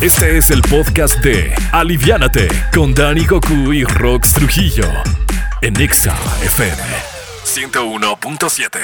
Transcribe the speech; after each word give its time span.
Este 0.00 0.38
es 0.38 0.50
el 0.50 0.62
podcast 0.62 1.18
de 1.24 1.52
Aliviánate 1.72 2.46
con 2.72 2.94
Dani 2.94 3.26
Goku 3.26 3.72
y 3.72 3.82
Rox 3.82 4.32
Trujillo 4.32 4.84
en 5.60 5.80
Exa 5.80 6.16
FM 6.40 6.80
101.7. 7.44 8.78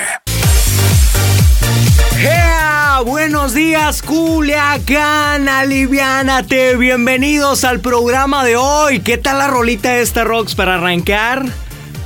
¡Ea! 2.18 3.00
Buenos 3.06 3.54
días, 3.54 4.02
Culiacán, 4.02 5.48
aliviánate. 5.48 6.74
Bienvenidos 6.74 7.62
al 7.62 7.78
programa 7.78 8.44
de 8.44 8.56
hoy. 8.56 8.98
¿Qué 8.98 9.16
tal 9.16 9.38
la 9.38 9.46
rolita 9.46 9.96
esta, 9.98 10.24
Rox, 10.24 10.56
para 10.56 10.74
arrancar? 10.74 11.44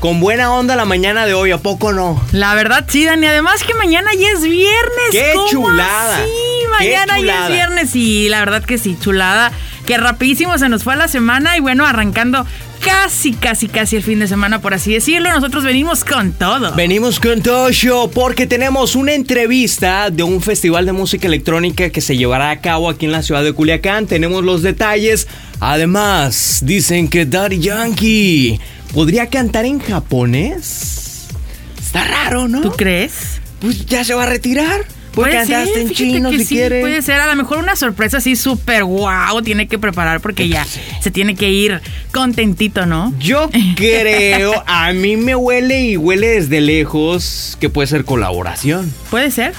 Con 0.01 0.21
buena 0.21 0.53
onda 0.53 0.77
la 0.77 0.85
mañana 0.85 1.25
de 1.25 1.33
hoy, 1.33 1.51
¿a 1.51 1.59
poco 1.59 1.95
no? 1.95 2.23
La 2.33 2.55
verdad, 2.55 2.85
sí, 2.87 3.07
Dani. 3.07 3.27
Además 3.27 3.65
que 3.65 3.73
mañana 3.73 4.11
ya 4.13 4.29
es 4.33 4.43
viernes. 4.43 5.11
¡Qué 5.11 5.33
¿Cómo 5.35 5.49
chulada! 5.49 6.19
Sí, 6.19 6.31
¡Qué 6.31 6.58
mañana 6.79 7.17
chulada! 7.19 7.47
es 7.47 7.53
viernes 7.53 7.97
y 7.97 8.29
la 8.29 8.41
verdad 8.41 8.65
que 8.65 8.79
sí, 8.79 8.97
chulada. 9.01 9.53
Que 9.87 9.97
rapidísimo 9.97 10.59
se 10.59 10.69
nos 10.69 10.85
fue 10.85 10.97
la 10.97 11.09
semana 11.09 11.57
y 11.57 11.61
bueno, 11.61 11.87
arrancando 11.87 12.45
casi, 12.81 13.33
casi, 13.33 13.69
casi 13.69 13.97
el 13.97 14.03
fin 14.03 14.19
de 14.19 14.29
semana, 14.29 14.61
por 14.61 14.75
así 14.75 14.93
decirlo. 14.93 15.31
Nosotros 15.31 15.65
venimos 15.65 16.05
con 16.05 16.33
todo. 16.33 16.75
Venimos 16.75 17.21
con 17.21 17.43
todo 17.43 17.71
show 17.73 18.11
porque 18.11 18.47
tenemos 18.47 18.95
una 18.97 19.13
entrevista 19.15 20.11
de 20.11 20.23
un 20.23 20.43
festival 20.43 20.87
de 20.87 20.93
música 20.93 21.27
electrónica 21.27 21.91
que 21.91 22.01
se 22.01 22.17
llevará 22.17 22.51
a 22.51 22.61
cabo 22.61 22.89
aquí 22.89 23.07
en 23.07 23.13
la 23.13 23.23
ciudad 23.23 23.43
de 23.43 23.53
Culiacán. 23.53 24.07
Tenemos 24.07 24.45
los 24.45 24.63
detalles. 24.63 25.27
Además, 25.61 26.61
dicen 26.63 27.09
que 27.09 27.27
Daddy 27.27 27.59
Yankee 27.59 28.61
podría 28.93 29.29
cantar 29.29 29.65
en 29.65 29.81
japonés. 29.81 31.29
Está 31.81 32.05
raro, 32.05 32.49
¿no? 32.49 32.61
¿Tú 32.61 32.73
crees? 32.73 33.41
Pues 33.61 33.87
ya 33.87 34.05
se 34.05 34.15
va 34.15 34.25
a 34.25 34.27
retirar. 34.27 34.85
Puede 35.23 35.33
cantar 35.33 35.67
ser, 35.67 35.79
en 35.79 35.91
chino 35.91 36.31
que 36.31 36.39
si 36.39 36.45
sí, 36.45 36.55
quiere. 36.57 36.81
Puede 36.81 37.03
ser, 37.03 37.21
a 37.21 37.27
lo 37.27 37.37
mejor 37.37 37.59
una 37.59 37.77
sorpresa 37.77 38.19
así 38.19 38.37
súper 38.37 38.85
guau 38.85 39.43
tiene 39.43 39.69
que 39.69 39.79
preparar 39.79 40.21
porque 40.21 40.49
ya 40.49 40.67
se 41.01 41.11
tiene 41.11 41.35
que 41.35 41.51
ir 41.51 41.81
contentito, 42.13 42.87
¿no? 42.87 43.13
Yo 43.19 43.51
creo, 43.77 44.63
a 44.67 44.93
mí 44.93 45.17
me 45.17 45.35
huele 45.35 45.81
y 45.81 45.97
huele 45.97 46.29
desde 46.29 46.61
lejos 46.61 47.57
que 47.61 47.69
puede 47.69 47.87
ser 47.89 48.05
colaboración. 48.05 48.93
Puede 49.11 49.31
ser. 49.31 49.55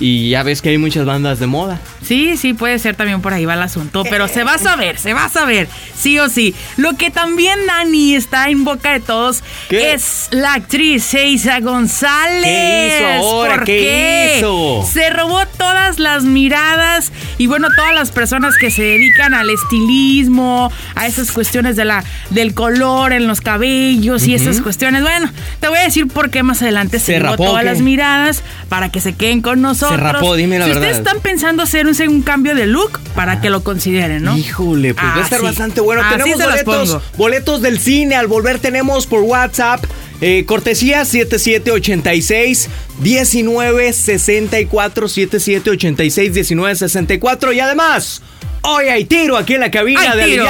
Y 0.00 0.30
ya 0.30 0.42
ves 0.42 0.62
que 0.62 0.70
hay 0.70 0.78
muchas 0.78 1.04
bandas 1.04 1.38
de 1.38 1.46
moda. 1.46 1.78
Sí, 2.02 2.38
sí, 2.38 2.54
puede 2.54 2.78
ser 2.78 2.96
también 2.96 3.20
por 3.20 3.34
ahí 3.34 3.44
va 3.44 3.52
el 3.54 3.62
asunto, 3.62 4.02
pero 4.08 4.28
se 4.28 4.44
va 4.44 4.54
a 4.54 4.58
saber, 4.58 4.98
se 4.98 5.12
va 5.12 5.26
a 5.26 5.28
saber, 5.28 5.68
sí 5.94 6.18
o 6.18 6.30
sí. 6.30 6.54
Lo 6.78 6.96
que 6.96 7.10
también, 7.10 7.58
Dani, 7.66 8.14
está 8.14 8.48
en 8.48 8.64
boca 8.64 8.92
de 8.92 9.00
todos 9.00 9.42
¿Qué? 9.68 9.92
es 9.92 10.28
la 10.30 10.54
actriz 10.54 11.04
Seiza 11.04 11.60
González. 11.60 12.44
¿Qué 12.44 13.16
hizo 13.18 13.26
ahora? 13.26 13.56
¿Por 13.56 13.64
¿Qué 13.66 14.36
hizo? 14.38 14.88
Se 14.90 15.10
robó 15.10 15.44
todas 15.58 15.98
las 15.98 16.24
miradas 16.24 17.12
y 17.36 17.46
bueno, 17.46 17.68
todas 17.76 17.94
las 17.94 18.10
personas 18.10 18.56
que 18.56 18.70
se 18.70 18.82
dedican 18.82 19.34
al 19.34 19.50
estilismo, 19.50 20.72
a 20.94 21.06
esas 21.06 21.30
cuestiones 21.30 21.76
de 21.76 21.84
la, 21.84 22.04
del 22.30 22.54
color 22.54 23.12
en 23.12 23.26
los 23.26 23.42
cabellos 23.42 24.26
y 24.26 24.34
esas 24.34 24.62
cuestiones. 24.62 25.02
Bueno, 25.02 25.30
te 25.60 25.68
voy 25.68 25.78
a 25.78 25.82
decir 25.82 26.08
por 26.08 26.30
qué 26.30 26.42
más 26.42 26.62
adelante 26.62 26.98
se, 26.98 27.12
¿Se 27.12 27.18
robó 27.18 27.36
todas 27.36 27.64
qué? 27.64 27.66
las 27.66 27.80
miradas 27.80 28.42
para 28.70 28.88
que 28.88 29.00
se 29.00 29.14
queden 29.14 29.42
con 29.42 29.60
nosotros. 29.60 29.89
Rapó, 29.96 30.34
dime 30.34 30.58
la 30.58 30.64
si 30.66 30.70
verdad. 30.70 30.82
ustedes 30.90 30.98
están 31.06 31.20
pensando 31.20 31.62
hacer 31.62 31.86
un, 31.86 31.94
un 32.08 32.22
cambio 32.22 32.54
de 32.54 32.66
look, 32.66 32.98
para 33.14 33.40
que 33.40 33.48
lo 33.50 33.62
consideren, 33.64 34.22
¿no? 34.22 34.36
Híjole, 34.36 34.94
pues 34.94 35.06
va 35.06 35.16
a 35.16 35.22
estar 35.22 35.42
bastante 35.42 35.80
bueno. 35.80 36.02
Tenemos 36.10 36.38
se 36.38 36.44
boletos, 36.46 36.98
boletos 37.16 37.62
del 37.62 37.78
cine. 37.78 38.16
Al 38.16 38.26
volver 38.26 38.58
tenemos 38.58 39.06
por 39.06 39.20
WhatsApp. 39.22 39.82
eh, 40.20 40.44
cortesía 40.46 41.04
7786 41.04 42.68
1964 43.00 45.08
7786 45.08 46.50
1964 46.50 47.52
y 47.52 47.60
además 47.60 48.22
hoy 48.62 48.86
hay 48.88 49.04
tiro 49.04 49.36
aquí 49.36 49.54
en 49.54 49.60
la 49.60 49.70
cabina 49.70 50.00
¡Hay 50.12 50.18
de 50.18 50.24
tiro! 50.24 50.44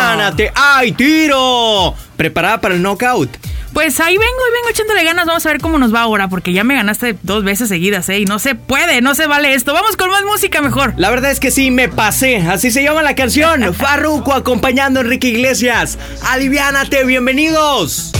¡Hay 0.56 0.92
tiro! 0.92 1.94
Preparada 2.16 2.60
para 2.60 2.74
el 2.74 2.82
knockout. 2.82 3.30
Pues 3.72 4.00
ahí 4.00 4.16
vengo 4.16 4.24
y 4.24 4.52
vengo 4.52 4.68
echándole 4.70 5.04
ganas. 5.04 5.26
Vamos 5.26 5.46
a 5.46 5.50
ver 5.50 5.60
cómo 5.60 5.78
nos 5.78 5.94
va 5.94 6.02
ahora, 6.02 6.28
porque 6.28 6.52
ya 6.52 6.64
me 6.64 6.74
ganaste 6.74 7.16
dos 7.22 7.44
veces 7.44 7.68
seguidas, 7.68 8.08
¿eh? 8.08 8.20
Y 8.20 8.24
no 8.24 8.38
se 8.38 8.54
puede, 8.54 9.00
no 9.00 9.14
se 9.14 9.26
vale 9.26 9.54
esto. 9.54 9.72
Vamos 9.72 9.96
con 9.96 10.10
más 10.10 10.24
música 10.24 10.60
mejor. 10.60 10.94
La 10.96 11.10
verdad 11.10 11.30
es 11.30 11.40
que 11.40 11.50
sí, 11.50 11.70
me 11.70 11.88
pasé. 11.88 12.38
Así 12.38 12.70
se 12.70 12.82
llama 12.82 13.02
la 13.02 13.14
canción. 13.14 13.74
Farruko 13.74 14.34
acompañando 14.34 15.00
a 15.00 15.02
Enrique 15.02 15.28
Iglesias. 15.28 15.98
Aliviánate, 16.26 17.04
bienvenidos. 17.04 18.12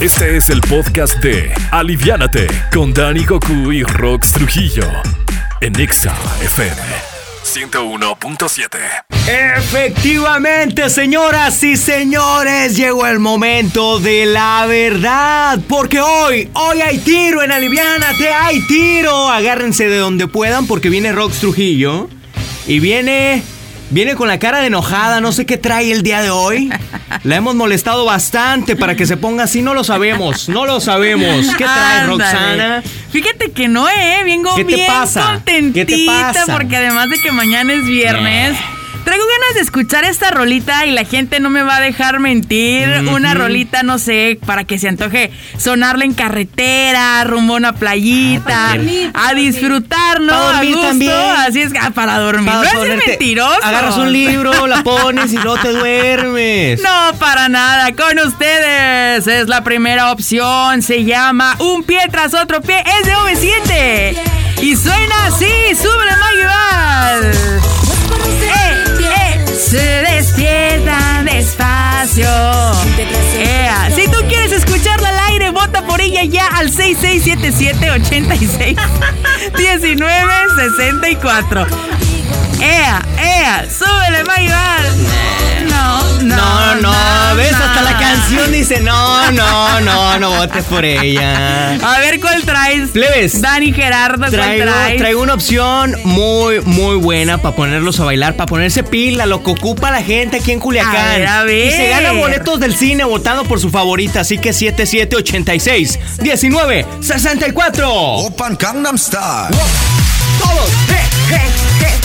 Este 0.00 0.36
es 0.36 0.50
el 0.50 0.60
podcast 0.60 1.16
de 1.20 1.52
Aliviánate 1.70 2.46
con 2.72 2.92
Dani 2.92 3.24
Goku 3.24 3.72
y 3.72 3.82
Rox 3.82 4.32
Trujillo 4.32 4.84
en 5.60 5.80
Exa 5.80 6.14
FM 6.42 7.15
101.7. 7.46 8.78
Efectivamente, 9.28 10.90
señoras 10.90 11.62
y 11.62 11.76
señores, 11.76 12.76
llegó 12.76 13.06
el 13.06 13.20
momento 13.20 14.00
de 14.00 14.26
la 14.26 14.66
verdad. 14.66 15.58
Porque 15.68 16.00
hoy, 16.00 16.50
hoy 16.54 16.80
hay 16.80 16.98
tiro 16.98 17.42
en 17.42 17.52
Aliviánate, 17.52 18.28
hay 18.28 18.60
tiro. 18.66 19.28
Agárrense 19.28 19.88
de 19.88 19.98
donde 19.98 20.26
puedan 20.26 20.66
porque 20.66 20.88
viene 20.88 21.12
Rox 21.12 21.38
Trujillo. 21.38 22.08
Y 22.66 22.80
viene, 22.80 23.44
viene 23.90 24.14
con 24.14 24.28
la 24.28 24.38
cara 24.38 24.60
de 24.60 24.66
enojada, 24.68 25.20
no 25.20 25.32
sé 25.32 25.46
qué 25.46 25.56
trae 25.56 25.92
el 25.92 26.02
día 26.02 26.22
de 26.22 26.30
hoy. 26.30 26.70
La 27.22 27.36
hemos 27.36 27.54
molestado 27.54 28.04
bastante 28.04 28.76
para 28.76 28.94
que 28.96 29.06
se 29.06 29.16
ponga 29.16 29.44
así, 29.44 29.62
no 29.62 29.74
lo 29.74 29.84
sabemos, 29.84 30.48
no 30.48 30.66
lo 30.66 30.80
sabemos. 30.80 31.46
¿Qué 31.56 31.64
trae 31.64 32.00
Ándale. 32.00 32.06
Roxana? 32.06 32.82
Fíjate 33.10 33.50
que 33.52 33.68
no, 33.68 33.88
¿eh? 33.88 34.22
Vengo 34.24 34.54
¿Qué 34.54 34.64
te 34.64 34.74
bien 34.76 34.86
pasa? 34.86 35.24
contentita 35.32 35.86
¿Qué 35.86 35.96
te 35.96 36.06
pasa? 36.06 36.52
porque 36.56 36.76
además 36.76 37.08
de 37.10 37.18
que 37.20 37.32
mañana 37.32 37.72
es 37.74 37.84
viernes... 37.86 38.56
Traigo 39.06 39.24
ganas 39.24 39.54
de 39.54 39.60
escuchar 39.60 40.04
esta 40.04 40.32
rolita 40.32 40.84
y 40.84 40.90
la 40.90 41.04
gente 41.04 41.38
no 41.38 41.48
me 41.48 41.62
va 41.62 41.76
a 41.76 41.80
dejar 41.80 42.18
mentir. 42.18 42.88
Una 43.08 43.34
rolita, 43.34 43.84
no 43.84 44.00
sé, 44.00 44.36
para 44.44 44.64
que 44.64 44.80
se 44.80 44.88
antoje 44.88 45.30
sonarla 45.58 46.04
en 46.04 46.12
carretera, 46.12 47.22
rumbo 47.22 47.54
a 47.54 47.58
una 47.58 47.72
playita, 47.72 48.72
a 49.14 49.34
disfrutar, 49.34 50.20
¿no? 50.20 50.32
Para 50.32 50.44
dormir 50.54 50.72
a 50.72 50.76
gusto. 50.76 50.88
también. 50.88 51.12
Así 51.12 51.62
es, 51.62 51.72
ah, 51.80 51.90
para 51.90 52.18
dormir. 52.18 52.50
Para 52.50 52.72
no 52.72 52.82
es 52.84 53.06
mentiroso. 53.06 53.62
Agarras 53.62 53.96
un 53.96 54.12
libro, 54.12 54.66
la 54.66 54.82
pones 54.82 55.32
y 55.32 55.36
no 55.36 55.56
te 55.56 55.68
duermes. 55.68 56.82
No, 56.82 57.16
para 57.20 57.48
nada. 57.48 57.92
Con 57.92 58.18
ustedes 58.18 59.24
es 59.24 59.46
la 59.46 59.62
primera 59.62 60.10
opción. 60.10 60.82
Se 60.82 61.04
llama 61.04 61.54
Un 61.60 61.84
pie 61.84 62.00
tras 62.10 62.34
otro 62.34 62.60
pie. 62.60 62.82
Es 63.00 63.06
de 63.06 63.12
V7. 63.14 64.35
Al 76.66 76.72
6677 76.72 77.90
86 77.90 78.76
1964. 79.52 81.66
Ea, 82.60 83.02
ea, 83.18 83.66
súbele, 83.70 84.24
Maguival. 84.24 84.84
No, 85.68 86.02
no. 86.22 86.36
No, 86.36 86.74
no, 86.76 87.36
ves, 87.36 87.52
hasta 87.52 87.82
la 87.82 87.92
no. 87.92 87.98
canción 88.00 88.52
dice, 88.52 88.80
no, 88.80 89.30
no, 89.32 89.80
no, 89.80 90.18
no 90.18 90.30
votes 90.30 90.64
por 90.64 90.84
ella. 90.84 91.74
A 91.74 91.98
ver 92.00 92.18
cuál 92.20 92.42
traes. 92.44 92.90
Plebes. 92.90 93.40
Dani 93.40 93.72
Gerardo, 93.72 94.18
¿cuál 94.18 94.30
Traigo, 94.30 94.64
traes? 94.64 94.98
traigo 94.98 95.22
una 95.22 95.34
opción 95.34 95.96
muy, 96.04 96.60
muy 96.62 96.96
buena 96.96 97.38
para 97.38 97.54
ponerlos 97.54 98.00
a 98.00 98.04
bailar, 98.04 98.36
para 98.36 98.46
ponerse 98.46 98.82
pila, 98.82 99.26
lo 99.26 99.42
que 99.42 99.50
ocupa 99.50 99.90
la 99.90 100.02
gente 100.02 100.38
aquí 100.38 100.52
en 100.52 100.60
Culiacán. 100.60 100.96
A 100.96 101.18
ver, 101.18 101.26
a 101.28 101.42
ver. 101.44 101.66
Y 101.66 101.70
se 101.70 101.88
gana 101.88 102.12
boletos 102.12 102.58
del 102.58 102.74
cine 102.74 103.04
votando 103.04 103.44
por 103.44 103.60
su 103.60 103.70
favorita, 103.70 104.20
así 104.20 104.38
que 104.38 104.52
7786 104.52 105.98
19 106.20 106.86
64. 107.00 107.92
Open 107.92 108.56
Gangnam 108.58 108.96
Style. 108.98 109.54
Todos, 110.38 110.68
eh, 110.90 111.00
eh, 111.30 111.40
eh. 111.82 112.00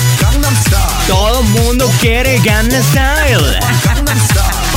Todo 1.07 1.41
mundo 1.43 1.89
quiere 1.99 2.39
Gangnam 2.43 2.81
Style. 2.83 3.59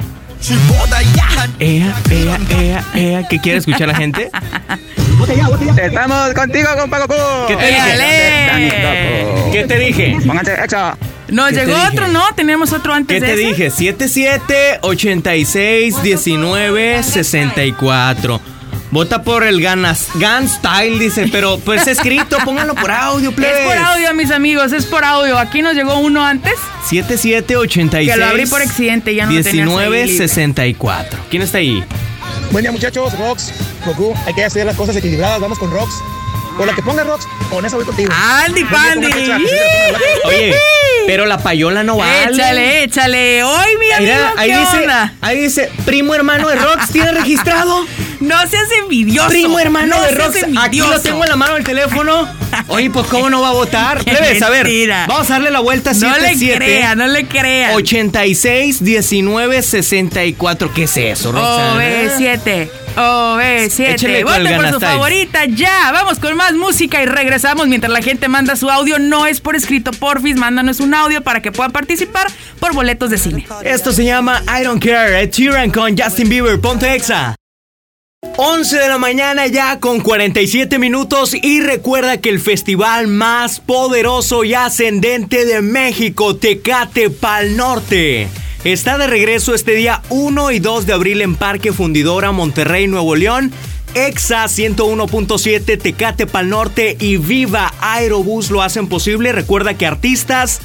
Ea, 1.59 1.93
ea, 2.09 2.39
ea, 2.49 2.83
ea, 2.95 3.27
¿qué 3.27 3.39
quiere 3.39 3.57
escuchar 3.57 3.87
la 3.89 3.95
gente? 3.95 4.29
Estamos 5.33 6.33
contigo, 6.33 6.67
compa 6.77 6.99
Goku. 6.99 7.13
¿Qué 7.47 7.55
te 7.55 7.67
dije? 7.67 9.51
¿Qué 9.51 9.63
te 9.67 9.79
dije? 9.79 10.17
Pónganse 10.25 10.55
hecho. 10.63 10.91
Nos 11.29 11.49
¿Qué 11.49 11.53
te 11.55 11.65
llegó 11.65 11.75
dije? 11.77 11.87
otro, 11.89 12.07
¿no? 12.07 12.23
Tenemos 12.35 12.73
otro 12.73 12.93
antes 12.93 13.19
¿Qué 13.21 13.25
de 13.27 13.33
te 13.35 13.39
ese. 13.41 13.49
dije? 13.49 13.69
77 13.69 14.79
86 14.81 16.01
19 16.01 17.03
64. 17.03 18.41
Vota 18.91 19.21
por 19.21 19.43
el 19.43 19.61
Ganas, 19.61 20.07
Gun 20.15 20.49
Style, 20.49 20.97
dice, 20.97 21.27
pero 21.31 21.59
pues 21.59 21.85
escrito, 21.85 22.37
pónganlo 22.45 22.73
por 22.73 22.89
audio, 22.89 23.31
plebes. 23.31 23.59
Es 23.59 23.67
por 23.67 23.77
audio, 23.77 24.13
mis 24.15 24.31
amigos, 24.31 24.71
es 24.73 24.85
por 24.85 25.05
audio. 25.05 25.37
Aquí 25.37 25.61
nos 25.61 25.75
llegó 25.75 25.99
uno 25.99 26.25
antes 26.25 26.55
7786. 26.89 28.11
que 28.11 28.17
lo 28.17 28.25
abrí 28.25 28.47
por 28.47 28.63
accidente, 28.63 29.13
ya 29.13 29.27
no 29.27 29.31
lo 29.33 29.43
tenías 29.43 29.67
ahí 29.67 29.75
libre. 29.75 29.99
1964. 30.05 31.19
¿Quién 31.29 31.43
está 31.43 31.59
ahí? 31.59 31.83
Buen 32.51 32.63
día, 32.63 32.71
muchachos. 32.71 33.17
Rox, 33.17 33.51
Goku, 33.85 34.13
hay 34.25 34.33
que 34.33 34.43
hacer 34.43 34.65
las 34.65 34.75
cosas 34.75 34.95
equilibradas. 34.95 35.39
Vamos 35.39 35.59
con 35.59 35.71
Rox. 35.71 35.93
Por 36.57 36.67
la 36.67 36.73
que 36.73 36.81
ponga 36.81 37.03
Rox, 37.03 37.25
con 37.49 37.63
esa 37.65 37.77
voy 37.77 37.85
contigo. 37.85 38.11
Andy 38.13 38.65
Pandy. 38.65 39.07
Oye, 40.25 40.55
pero 41.07 41.25
la 41.25 41.37
payola 41.37 41.83
no 41.83 41.97
vale. 41.97 42.33
Échale, 42.33 42.83
échale. 42.83 43.43
Hoy, 43.43 43.77
mi 43.79 43.91
amigo, 43.91 44.11
Mira, 44.13 44.33
ahí 44.35 44.51
¿qué 44.51 44.59
dice, 44.59 44.77
onda? 44.81 45.13
ahí 45.21 45.37
dice, 45.39 45.71
primo 45.85 46.13
hermano 46.13 46.49
de 46.49 46.55
Rox, 46.55 46.91
¿tiene 46.91 47.11
registrado? 47.11 47.85
No 48.19 48.35
seas 48.47 48.67
envidioso. 48.81 49.29
Primo 49.29 49.59
hermano 49.59 49.95
no 49.95 50.01
de 50.03 50.11
Rox, 50.11 50.37
aquí 50.61 50.79
lo 50.79 50.99
tengo 50.99 51.23
en 51.23 51.29
la 51.29 51.35
mano 51.35 51.55
el 51.55 51.63
teléfono. 51.63 52.27
Oye, 52.67 52.89
pues 52.89 53.07
cómo 53.07 53.29
no 53.29 53.41
va 53.41 53.49
a 53.49 53.53
votar. 53.53 54.03
Plebes, 54.03 54.41
a 54.41 54.49
ver, 54.49 54.67
vamos 55.07 55.29
a 55.29 55.33
darle 55.33 55.51
la 55.51 55.59
vuelta 55.59 55.93
No 55.93 56.09
le 56.17 56.33
77 56.33 56.55
crea, 56.57 56.95
no 56.95 57.07
le 57.07 57.27
crea. 57.27 57.75
86 57.75 58.83
19 58.83 59.61
64. 59.61 60.73
¿Qué 60.73 60.83
es 60.83 60.97
eso, 60.97 61.31
Roxana? 61.31 61.75
OB7, 61.75 62.69
OB7. 62.95 63.93
Échale 63.93 64.23
con 64.23 64.33
el 64.35 64.41
Voten 64.43 64.55
por 64.57 64.73
su 64.73 64.79
favorita 64.79 65.45
ya. 65.45 65.91
Vamos 65.91 66.19
con 66.19 66.35
más 66.35 66.53
música 66.53 67.01
y 67.01 67.05
regresamos 67.05 67.67
mientras 67.67 67.91
la 67.93 68.01
gente 68.01 68.27
manda 68.27 68.55
su 68.55 68.69
audio. 68.69 68.99
No 68.99 69.25
es 69.27 69.39
por 69.39 69.55
escrito, 69.55 69.91
porfis. 69.91 70.35
Mándanos 70.35 70.79
un 70.79 70.93
audio 70.93 71.21
para 71.21 71.41
que 71.41 71.51
puedan 71.51 71.71
participar 71.71 72.27
por 72.59 72.73
boletos 72.73 73.09
de 73.09 73.17
cine. 73.17 73.47
Esto 73.63 73.93
se 73.93 74.05
llama 74.05 74.41
I 74.47 74.63
Don't 74.63 74.83
Care, 74.83 75.21
Ed 75.21 75.31
Sheeran 75.31 75.71
con 75.71 75.97
Justin 75.97 76.29
Bieber, 76.29 76.59
ponte 76.59 76.93
exa. 76.93 77.38
11 78.41 78.77
de 78.77 78.87
la 78.87 78.97
mañana 78.97 79.47
ya 79.47 79.79
con 79.79 80.01
47 80.01 80.79
minutos 80.79 81.33
y 81.33 81.61
recuerda 81.61 82.17
que 82.17 82.29
el 82.29 82.39
festival 82.39 83.07
más 83.07 83.59
poderoso 83.59 84.43
y 84.43 84.53
ascendente 84.53 85.45
de 85.45 85.61
México, 85.61 86.35
Tecate 86.35 87.09
Pal 87.09 87.55
Norte, 87.55 88.27
está 88.63 88.97
de 88.97 89.07
regreso 89.07 89.53
este 89.53 89.73
día 89.73 90.01
1 90.09 90.51
y 90.51 90.59
2 90.59 90.85
de 90.85 90.93
abril 90.93 91.21
en 91.21 91.35
Parque 91.35 91.71
Fundidora, 91.71 92.31
Monterrey, 92.31 92.87
Nuevo 92.87 93.15
León. 93.15 93.51
Exa 93.93 94.45
101.7, 94.45 95.81
Tecate 95.81 96.27
Pal 96.27 96.49
Norte 96.49 96.95
y 96.99 97.17
Viva 97.17 97.73
Aerobús 97.81 98.51
lo 98.51 98.61
hacen 98.61 98.87
posible. 98.87 99.31
Recuerda 99.31 99.73
que 99.73 99.85
artistas 99.85 100.61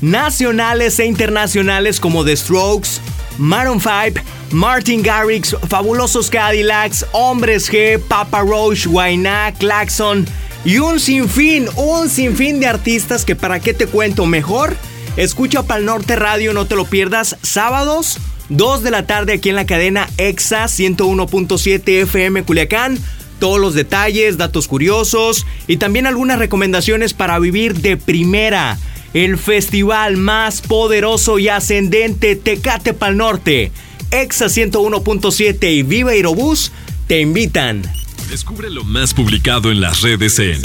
nacionales 0.00 0.98
e 0.98 1.06
internacionales 1.06 2.00
como 2.00 2.24
The 2.24 2.36
Strokes, 2.36 3.00
Maroon 3.38 3.80
5, 3.80 4.20
Martin 4.52 5.02
Garrix, 5.02 5.56
Fabulosos 5.68 6.30
Cadillacs, 6.30 7.06
Hombres 7.12 7.70
G, 7.70 7.98
Papa 7.98 8.40
Roach, 8.40 8.86
Wainá, 8.86 9.52
Claxon 9.58 10.26
y 10.64 10.78
un 10.78 10.98
sinfín, 10.98 11.68
un 11.76 12.08
sinfín 12.08 12.60
de 12.60 12.66
artistas 12.66 13.24
que 13.24 13.36
para 13.36 13.60
qué 13.60 13.74
te 13.74 13.86
cuento 13.86 14.26
mejor. 14.26 14.76
Escucha 15.16 15.62
Pal 15.62 15.84
Norte 15.84 16.16
Radio, 16.16 16.52
no 16.52 16.66
te 16.66 16.76
lo 16.76 16.84
pierdas, 16.84 17.36
sábados 17.42 18.18
2 18.48 18.82
de 18.82 18.90
la 18.90 19.06
tarde 19.06 19.32
aquí 19.32 19.48
en 19.48 19.56
la 19.56 19.66
cadena 19.66 20.08
EXA 20.18 20.64
101.7 20.66 22.02
FM 22.02 22.44
Culiacán. 22.44 22.98
Todos 23.38 23.60
los 23.60 23.74
detalles, 23.74 24.38
datos 24.38 24.66
curiosos 24.66 25.46
y 25.66 25.76
también 25.76 26.06
algunas 26.06 26.38
recomendaciones 26.38 27.12
para 27.12 27.38
vivir 27.38 27.74
de 27.74 27.96
primera. 27.96 28.78
El 29.14 29.38
festival 29.38 30.16
más 30.16 30.60
poderoso 30.60 31.38
y 31.38 31.48
ascendente 31.48 32.36
Tecate 32.36 32.94
Pal 32.94 33.16
Norte. 33.16 33.72
EXA 34.10 34.46
101.7 34.46 35.72
y 35.72 35.82
Viva 35.82 36.10
Aerobús 36.12 36.72
te 37.06 37.20
invitan. 37.20 37.82
Descubre 38.30 38.70
lo 38.70 38.84
más 38.84 39.14
publicado 39.14 39.70
en 39.70 39.80
las 39.80 40.02
redes 40.02 40.38
en 40.38 40.62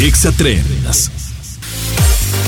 Exa. 0.00 1.29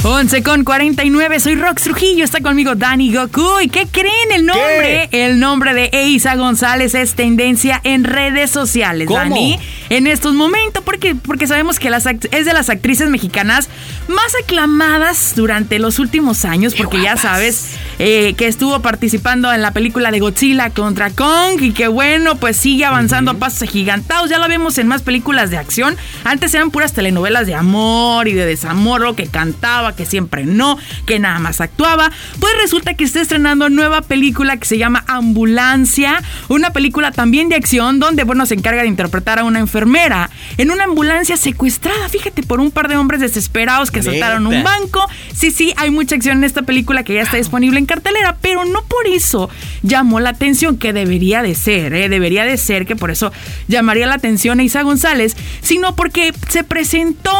11 0.04 0.42
con 0.42 0.64
49, 0.64 1.38
soy 1.38 1.54
Rox 1.54 1.84
Trujillo, 1.84 2.24
está 2.24 2.40
conmigo 2.40 2.74
Dani 2.74 3.14
Goku. 3.14 3.60
¿Y 3.62 3.68
qué 3.68 3.86
creen? 3.86 4.32
El 4.32 4.46
nombre, 4.46 5.08
el 5.12 5.38
nombre 5.38 5.74
de 5.74 5.90
Eiza 5.92 6.34
González 6.34 6.96
es 6.96 7.14
tendencia 7.14 7.80
en 7.84 8.02
redes 8.02 8.50
sociales, 8.50 9.06
¿Cómo? 9.06 9.20
Dani. 9.20 9.60
En 9.90 10.08
estos 10.08 10.34
momentos, 10.34 10.82
porque, 10.82 11.14
porque 11.14 11.46
sabemos 11.46 11.78
que 11.78 11.88
las 11.88 12.06
es 12.06 12.46
de 12.46 12.52
las 12.52 12.68
actrices 12.68 13.10
mexicanas 13.10 13.68
más 14.08 14.34
aclamadas 14.42 15.34
durante 15.36 15.78
los 15.78 16.00
últimos 16.00 16.44
años, 16.44 16.74
porque 16.74 17.00
ya 17.00 17.16
sabes 17.16 17.76
eh, 18.00 18.34
que 18.36 18.48
estuvo 18.48 18.80
participando 18.80 19.52
en 19.52 19.62
la 19.62 19.70
película 19.70 20.10
de 20.10 20.18
Godzilla 20.18 20.70
contra 20.70 21.10
Kong 21.10 21.60
y 21.60 21.72
que 21.72 21.86
bueno, 21.86 22.36
pues 22.36 22.56
sigue 22.56 22.84
avanzando 22.84 23.30
a 23.30 23.34
pasos 23.34 23.62
agigantados. 23.62 24.30
Ya 24.30 24.38
lo 24.38 24.48
vemos 24.48 24.78
en 24.78 24.88
más 24.88 25.02
películas 25.02 25.50
de 25.50 25.58
acción. 25.58 25.96
Antes 26.24 26.54
eran 26.54 26.72
puras 26.72 26.92
telenovelas 26.92 27.46
de 27.46 27.54
amor 27.54 28.26
y 28.26 28.32
de 28.32 28.46
desamor, 28.46 29.02
lo 29.02 29.14
que 29.14 29.26
cantaba, 29.26 29.91
que 29.94 30.06
siempre 30.06 30.44
no, 30.44 30.78
que 31.06 31.18
nada 31.18 31.38
más 31.38 31.60
actuaba. 31.60 32.10
Pues 32.40 32.52
resulta 32.60 32.94
que 32.94 33.04
está 33.04 33.20
estrenando 33.20 33.68
nueva 33.68 34.02
película 34.02 34.56
que 34.56 34.66
se 34.66 34.78
llama 34.78 35.04
Ambulancia, 35.06 36.22
una 36.48 36.70
película 36.70 37.12
también 37.12 37.48
de 37.48 37.56
acción 37.56 37.98
donde 37.98 38.24
bueno 38.24 38.46
se 38.46 38.54
encarga 38.54 38.82
de 38.82 38.88
interpretar 38.88 39.38
a 39.38 39.44
una 39.44 39.58
enfermera 39.58 40.30
en 40.58 40.70
una 40.70 40.84
ambulancia 40.84 41.36
secuestrada, 41.36 42.08
fíjate, 42.08 42.42
por 42.42 42.60
un 42.60 42.70
par 42.70 42.88
de 42.88 42.96
hombres 42.96 43.20
desesperados 43.20 43.90
que 43.90 44.00
asaltaron 44.00 44.46
un 44.46 44.62
banco. 44.62 45.08
Sí, 45.34 45.50
sí, 45.50 45.72
hay 45.76 45.90
mucha 45.90 46.16
acción 46.16 46.38
en 46.38 46.44
esta 46.44 46.62
película 46.62 47.04
que 47.04 47.14
ya 47.14 47.22
está 47.22 47.36
disponible 47.36 47.78
en 47.78 47.86
cartelera, 47.86 48.36
pero 48.40 48.64
no 48.64 48.82
por 48.84 49.06
eso 49.06 49.50
llamó 49.82 50.20
la 50.20 50.30
atención 50.30 50.78
que 50.78 50.92
debería 50.92 51.42
de 51.42 51.54
ser, 51.54 51.94
¿eh? 51.94 52.08
debería 52.08 52.44
de 52.44 52.56
ser 52.56 52.86
que 52.86 52.96
por 52.96 53.10
eso 53.10 53.32
llamaría 53.68 54.06
la 54.06 54.14
atención 54.14 54.60
a 54.60 54.62
Isa 54.62 54.82
González, 54.82 55.36
sino 55.60 55.96
porque 55.96 56.32
se 56.48 56.64
presentó 56.64 57.32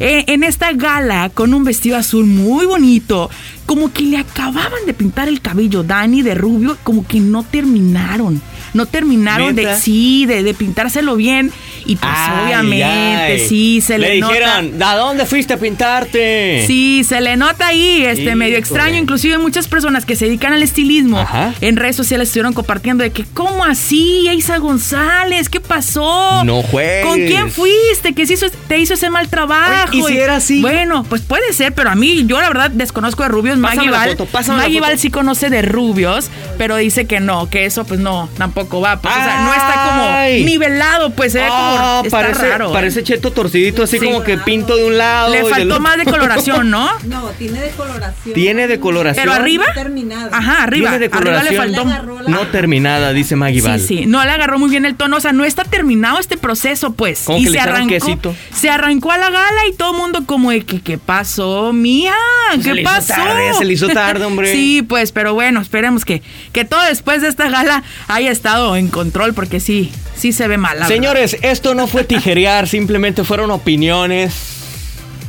eh, 0.00 0.24
en 0.28 0.44
esta 0.44 0.72
gala 0.72 1.28
con 1.28 1.52
un 1.52 1.62
vestido 1.62 1.96
azul 1.96 2.26
muy 2.26 2.66
bonito, 2.66 3.30
como 3.66 3.92
que 3.92 4.02
le 4.02 4.16
acababan 4.16 4.86
de 4.86 4.94
pintar 4.94 5.28
el 5.28 5.40
cabello 5.40 5.82
Dani 5.82 6.22
de 6.22 6.34
rubio, 6.34 6.78
como 6.82 7.06
que 7.06 7.20
no 7.20 7.44
terminaron. 7.44 8.40
No 8.72 8.86
terminaron 8.86 9.54
de, 9.54 9.76
sí, 9.76 10.26
de, 10.26 10.42
de 10.42 10.54
pintárselo 10.54 11.16
bien. 11.16 11.52
Y 11.86 11.96
pues 11.96 12.12
Ay, 12.14 12.44
obviamente, 12.44 13.32
ay. 13.42 13.48
sí, 13.48 13.80
se 13.80 13.98
le, 13.98 14.18
nota. 14.20 14.32
dijeron, 14.34 14.82
¿a 14.82 14.94
dónde 14.96 15.26
fuiste 15.26 15.54
a 15.54 15.56
pintarte? 15.58 16.64
Sí, 16.66 17.04
se 17.06 17.20
le 17.20 17.36
nota 17.36 17.68
ahí, 17.68 18.04
este, 18.04 18.34
medio 18.34 18.56
extraño. 18.58 18.96
Inclusive 18.96 19.38
muchas 19.38 19.68
personas 19.68 20.04
que 20.04 20.16
se 20.16 20.26
dedican 20.26 20.52
al 20.52 20.62
estilismo 20.62 21.18
Ajá. 21.20 21.54
en 21.60 21.76
redes 21.76 21.96
sociales 21.96 22.28
estuvieron 22.28 22.52
compartiendo 22.52 23.02
de 23.04 23.10
que, 23.10 23.24
¿cómo 23.24 23.64
así, 23.64 24.28
Isa 24.30 24.58
González? 24.58 25.48
¿Qué 25.48 25.60
pasó? 25.60 26.44
No 26.44 26.62
juegues. 26.62 27.06
¿Con 27.06 27.16
quién 27.18 27.50
fuiste? 27.50 28.14
¿Que 28.14 28.26
se 28.26 28.34
hizo- 28.34 28.50
te 28.68 28.78
hizo 28.78 28.94
ese 28.94 29.10
mal 29.10 29.28
trabajo? 29.28 29.90
Oye, 29.90 29.98
¿y 29.98 30.02
si 30.02 30.18
era 30.18 30.36
así? 30.36 30.60
Bueno, 30.60 31.04
pues 31.08 31.22
puede 31.22 31.52
ser, 31.52 31.72
pero 31.74 31.90
a 31.90 31.94
mí, 31.94 32.24
yo 32.26 32.40
la 32.40 32.48
verdad 32.48 32.70
desconozco 32.70 33.22
de 33.22 33.28
rubios. 33.28 33.58
Maggie 33.58 33.90
Val, 33.90 34.16
Maggie. 34.48 34.80
Val 34.80 34.98
sí 34.98 35.10
conoce 35.10 35.50
de 35.50 35.62
rubios, 35.62 36.30
pero 36.58 36.76
dice 36.76 37.06
que 37.06 37.20
no, 37.20 37.48
que 37.50 37.64
eso 37.66 37.84
pues 37.84 38.00
no, 38.00 38.28
tampoco 38.38 38.80
va. 38.80 39.00
Pues, 39.00 39.14
o 39.14 39.18
sea, 39.18 39.40
no 39.44 39.52
está 39.52 39.88
como 39.88 40.44
nivelado, 40.44 41.10
pues 41.10 41.32
se 41.32 41.40
ve 41.40 41.48
Ah. 41.78 42.02
Está 42.04 42.20
parece, 42.20 42.48
raro. 42.48 42.70
¿eh? 42.70 42.72
parece 42.72 43.02
cheto 43.02 43.30
torcidito, 43.32 43.82
así 43.84 43.98
Sí. 43.98 44.04
como 44.06 44.22
que 44.22 44.38
pinto 44.38 44.76
de 44.76 44.84
un 44.86 44.98
lado. 44.98 45.30
Le 45.30 45.42
del 45.42 45.50
faltó 45.50 45.80
más 45.80 45.96
de 45.98 46.04
coloración, 46.04 46.70
¿no? 46.70 46.88
No, 47.04 47.26
tiene 47.38 47.60
decoloración. 47.60 48.34
Tiene 48.34 48.66
decoloración. 48.68 49.24
Pero 49.24 49.32
arriba. 49.34 49.66
No 49.68 49.74
terminada. 49.74 50.36
Ajá, 50.36 50.62
arriba. 50.62 50.90
Tiene 50.90 51.06
Arriba 51.12 51.42
le 51.42 51.56
faltó. 51.56 51.84
La- 51.84 52.02
No 52.28 52.46
terminada, 52.48 53.12
dice 53.12 53.36
Maggie 53.36 53.60
Sí, 53.60 53.66
Val. 53.66 53.80
sí, 53.80 54.06
no 54.06 54.24
le 54.24 54.30
agarró 54.30 54.58
muy 54.58 54.70
bien 54.70 54.84
el 54.84 54.94
tono, 54.96 55.16
o 55.16 55.20
sea, 55.20 55.32
no 55.32 55.44
está 55.44 55.64
terminado 55.64 56.18
este 56.18 56.36
proceso, 56.36 56.92
pues. 56.92 57.22
Como 57.24 57.38
y 57.38 57.44
que 57.44 57.50
se 57.50 57.60
arrancó, 57.60 57.88
quesito. 57.88 58.34
se 58.54 58.70
arrancó 58.70 59.12
a 59.12 59.18
la 59.18 59.30
gala 59.30 59.66
y 59.68 59.74
todo 59.74 59.92
el 59.92 59.98
mundo 59.98 60.22
como 60.26 60.50
de 60.50 60.62
que 60.64 60.80
qué 60.80 60.98
pasó, 60.98 61.72
mía, 61.72 62.14
Se 62.56 62.72
qué 62.72 62.80
hizo 62.82 62.90
pasó. 62.90 63.14
tarde, 63.14 63.54
se 63.58 63.64
le 63.64 63.72
hizo 63.74 63.88
tarde, 63.88 64.24
hombre. 64.24 64.52
sí, 64.52 64.82
pues, 64.82 65.12
pero 65.12 65.34
bueno, 65.34 65.60
esperemos 65.60 66.04
que 66.04 66.22
que 66.52 66.64
todo 66.64 66.80
después 66.88 67.22
de 67.22 67.28
esta 67.28 67.48
gala 67.48 67.82
haya 68.08 68.30
estado 68.30 68.76
en 68.76 68.88
control 68.88 69.34
porque 69.34 69.60
sí, 69.60 69.90
sí 70.20 70.32
se 70.32 70.46
ve 70.48 70.56
mal. 70.58 70.74
verdad. 70.74 70.88
Señores, 70.88 71.36
esto 71.42 71.74
no 71.74 71.86
fue 71.86 72.04
tijerear, 72.04 72.68
simplemente 72.68 73.24
fueron 73.24 73.50
opiniones. 73.50 74.56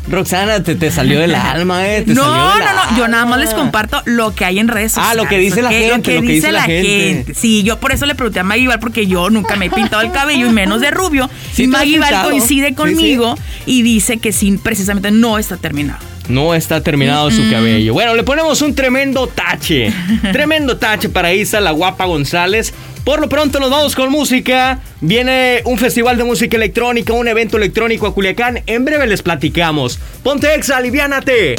Roxana, 0.09 0.63
te, 0.63 0.73
te 0.75 0.89
salió 0.91 1.19
del 1.19 1.35
alma, 1.35 1.87
¿eh? 1.87 2.01
Te 2.01 2.15
No, 2.15 2.23
salió 2.23 2.65
no, 2.65 2.91
no, 2.91 2.97
yo 2.97 3.07
nada 3.07 3.25
más 3.25 3.39
les 3.39 3.51
comparto 3.53 4.01
lo 4.05 4.33
que 4.33 4.45
hay 4.45 4.57
en 4.57 4.67
redes 4.67 4.93
Ah, 4.97 5.01
sociales. 5.13 5.23
lo 5.23 5.29
que 5.29 5.37
dice 5.37 5.61
la 5.61 5.69
¿ok? 5.69 5.75
gente, 5.75 6.15
Lo 6.15 6.21
que, 6.21 6.27
dice, 6.27 6.51
la 6.51 6.63
gente. 6.63 7.33
Sí, 7.35 7.61
yo 7.61 7.79
por 7.79 7.91
eso 7.91 8.07
le 8.07 8.15
pregunté 8.15 8.39
a 8.39 8.43
Maggie 8.43 8.67
Val 8.67 8.79
porque 8.79 9.05
yo 9.05 9.29
nunca 9.29 9.55
me 9.57 9.67
he 9.67 9.69
pintado 9.69 10.01
el 10.01 10.11
cabello 10.11 10.47
y 10.47 10.51
menos 10.51 10.81
de 10.81 10.89
rubio. 10.89 11.29
Sí 11.53 11.63
y 11.63 11.67
Maggie 11.67 11.99
Val 11.99 12.23
coincide 12.23 12.69
Sí, 12.69 12.73
conmigo 12.73 13.37
y 13.67 13.83
dice 13.83 14.17
que 14.17 14.31
sí, 14.31 14.57
precisamente 14.61 15.11
no 15.11 15.37
está 15.37 15.57
terminado. 15.57 15.99
No 16.27 16.53
está 16.53 16.81
terminado 16.81 17.31
su 17.31 17.49
cabello. 17.49 17.93
Bueno, 17.93 18.15
le 18.15 18.23
ponemos 18.23 18.61
un 18.61 18.75
tremendo 18.75 19.27
tache. 19.27 19.91
tremendo 20.31 20.77
tache 20.77 21.09
para 21.09 21.33
Isa, 21.33 21.59
la 21.59 21.71
guapa 21.71 22.05
González. 22.05 22.73
Por 23.03 23.19
lo 23.19 23.29
pronto 23.29 23.59
nos 23.59 23.71
vamos 23.71 23.95
con 23.95 24.11
música. 24.11 24.79
Viene 25.01 25.61
un 25.65 25.77
festival 25.77 26.17
de 26.17 26.23
música 26.23 26.57
electrónica, 26.57 27.13
un 27.13 27.27
evento 27.27 27.57
electrónico 27.57 28.07
a 28.07 28.13
Culiacán. 28.13 28.61
En 28.67 28.85
breve 28.85 29.07
les 29.07 29.21
platicamos. 29.21 29.99
Ponte 30.23 30.53
exa, 30.53 30.77
aliviánate. 30.77 31.55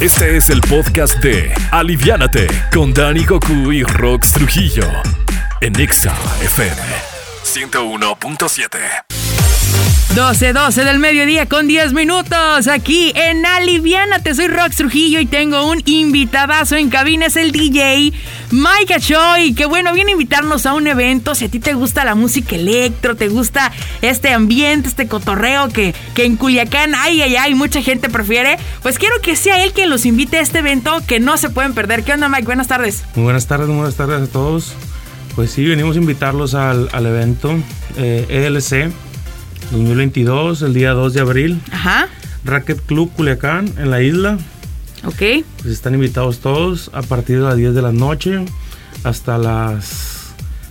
Este 0.00 0.36
es 0.36 0.50
el 0.50 0.60
podcast 0.60 1.18
de 1.18 1.52
Aliviánate 1.70 2.48
con 2.72 2.92
Dani 2.92 3.24
Goku 3.24 3.72
y 3.72 3.84
Rox 3.84 4.32
Trujillo 4.32 4.84
en 5.60 5.80
Exa 5.80 6.14
FM 6.42 6.82
101.7. 7.44 9.13
12, 10.14 10.52
12 10.52 10.84
del 10.84 11.00
mediodía 11.00 11.46
con 11.46 11.66
10 11.66 11.92
minutos 11.92 12.68
aquí 12.68 13.12
en 13.16 13.44
Aliviánate. 13.44 14.32
Soy 14.32 14.46
Rox 14.46 14.76
Trujillo 14.76 15.18
y 15.18 15.26
tengo 15.26 15.68
un 15.68 15.82
invitadazo 15.86 16.76
en 16.76 16.88
cabina. 16.88 17.26
Es 17.26 17.34
el 17.34 17.50
DJ 17.50 18.12
Mike 18.52 19.00
Choi. 19.00 19.54
Que 19.54 19.66
bueno, 19.66 19.92
viene 19.92 20.10
a 20.10 20.12
invitarnos 20.12 20.66
a 20.66 20.74
un 20.74 20.86
evento. 20.86 21.34
Si 21.34 21.46
a 21.46 21.48
ti 21.48 21.58
te 21.58 21.74
gusta 21.74 22.04
la 22.04 22.14
música 22.14 22.54
electro, 22.54 23.16
te 23.16 23.26
gusta 23.26 23.72
este 24.02 24.32
ambiente, 24.32 24.88
este 24.88 25.08
cotorreo 25.08 25.68
que, 25.70 25.96
que 26.14 26.24
en 26.24 26.36
Culiacán, 26.36 26.94
ay, 26.94 27.20
ay, 27.20 27.34
ay, 27.34 27.56
mucha 27.56 27.82
gente 27.82 28.08
prefiere. 28.08 28.56
Pues 28.82 29.00
quiero 29.00 29.16
que 29.20 29.34
sea 29.34 29.64
él 29.64 29.72
quien 29.72 29.90
los 29.90 30.06
invite 30.06 30.36
a 30.38 30.42
este 30.42 30.60
evento 30.60 31.02
que 31.08 31.18
no 31.18 31.36
se 31.38 31.50
pueden 31.50 31.74
perder. 31.74 32.04
¿Qué 32.04 32.12
onda, 32.12 32.28
Mike? 32.28 32.44
Buenas 32.44 32.68
tardes. 32.68 33.02
Muy 33.16 33.24
buenas 33.24 33.48
tardes, 33.48 33.66
muy 33.66 33.78
buenas 33.78 33.96
tardes 33.96 34.28
a 34.28 34.32
todos. 34.32 34.74
Pues 35.34 35.50
sí, 35.50 35.66
venimos 35.66 35.96
a 35.96 35.98
invitarlos 35.98 36.54
al, 36.54 36.88
al 36.92 37.04
evento 37.04 37.52
eh, 37.96 38.26
ELC 38.28 38.92
2022, 39.74 40.62
el 40.62 40.74
día 40.74 40.92
2 40.92 41.14
de 41.14 41.20
abril. 41.20 41.60
Ajá. 41.70 42.08
Racket 42.44 42.80
Club 42.86 43.10
Culiacán, 43.14 43.72
en 43.78 43.90
la 43.90 44.02
isla. 44.02 44.38
Ok. 45.04 45.44
Pues 45.58 45.66
están 45.66 45.94
invitados 45.94 46.38
todos 46.38 46.90
a 46.94 47.02
partir 47.02 47.38
de 47.38 47.44
las 47.44 47.56
10 47.56 47.74
de 47.74 47.82
la 47.82 47.92
noche 47.92 48.44
hasta 49.02 49.36
las 49.38 50.14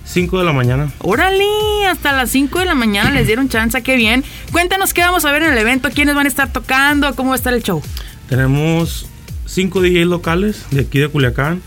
5 0.05 0.39
de 0.39 0.45
la 0.45 0.53
mañana. 0.53 0.91
Órale, 1.00 1.45
hasta 1.89 2.13
las 2.13 2.29
5 2.31 2.60
de 2.60 2.65
la 2.65 2.75
mañana 2.75 3.12
les 3.12 3.27
dieron 3.27 3.50
chance, 3.50 3.81
qué 3.83 3.95
bien. 3.95 4.24
Cuéntanos 4.51 4.93
qué 4.93 5.01
vamos 5.01 5.25
a 5.25 5.31
ver 5.31 5.43
en 5.43 5.51
el 5.51 5.57
evento, 5.57 5.89
quiénes 5.89 6.15
van 6.15 6.25
a 6.25 6.29
estar 6.29 6.51
tocando, 6.51 7.13
cómo 7.15 7.29
va 7.29 7.36
a 7.36 7.38
estar 7.38 7.53
el 7.53 7.63
show. 7.63 7.81
Tenemos 8.29 9.07
5 9.45 9.81
DJs 9.81 10.07
locales 10.07 10.65
de 10.72 10.81
aquí 10.81 11.00
de 11.00 11.10
Culiacán, 11.10 11.62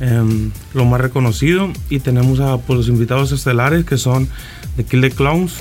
em, 0.00 0.50
lo 0.74 0.84
más 0.84 1.00
reconocido. 1.00 1.72
Y 1.88 2.00
tenemos 2.00 2.40
a 2.40 2.58
pues, 2.58 2.76
los 2.76 2.88
invitados 2.88 3.32
estelares 3.32 3.84
que 3.84 3.98
son 3.98 4.28
de 4.76 4.84
Kill 4.84 5.00
the 5.00 5.10
Clowns, 5.10 5.54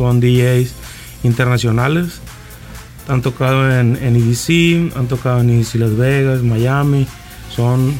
son 0.00 0.18
DJs 0.18 0.72
internacionales. 1.24 2.22
Han 3.06 3.20
tocado 3.20 3.70
en, 3.70 3.98
en 4.02 4.16
EDC, 4.16 4.96
han 4.96 5.08
tocado 5.08 5.40
en 5.40 5.50
EDC 5.50 5.74
Las 5.74 5.94
Vegas, 5.94 6.40
Miami. 6.40 7.06
Son 7.54 7.92